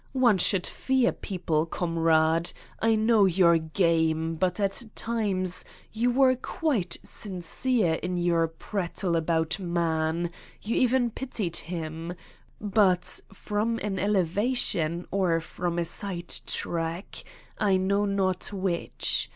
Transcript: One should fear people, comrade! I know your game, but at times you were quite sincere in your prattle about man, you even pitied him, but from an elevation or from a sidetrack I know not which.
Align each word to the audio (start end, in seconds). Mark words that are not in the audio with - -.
One 0.17 0.39
should 0.39 0.65
fear 0.65 1.11
people, 1.11 1.67
comrade! 1.67 2.53
I 2.81 2.95
know 2.95 3.25
your 3.25 3.59
game, 3.59 4.33
but 4.33 4.59
at 4.59 4.85
times 4.95 5.63
you 5.93 6.09
were 6.09 6.35
quite 6.35 6.97
sincere 7.03 7.93
in 8.01 8.17
your 8.17 8.47
prattle 8.47 9.15
about 9.15 9.59
man, 9.59 10.31
you 10.59 10.75
even 10.75 11.11
pitied 11.11 11.57
him, 11.57 12.15
but 12.59 13.19
from 13.31 13.77
an 13.83 13.99
elevation 13.99 15.05
or 15.11 15.39
from 15.39 15.77
a 15.77 15.85
sidetrack 15.85 17.23
I 17.59 17.77
know 17.77 18.05
not 18.05 18.51
which. 18.51 19.29